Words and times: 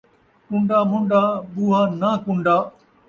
ٹُنڈا 0.47 0.79
مُنڈا، 0.89 1.23
ٻوہا 1.53 1.81
ناں 2.01 2.15
کُنڈا 2.23 2.57